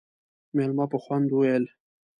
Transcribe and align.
مېلمه 0.55 0.85
په 0.91 0.97
خوند 1.03 1.27
وويل: 1.31 1.63